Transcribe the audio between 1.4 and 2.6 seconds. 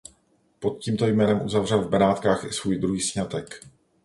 uzavřel v Benátkách i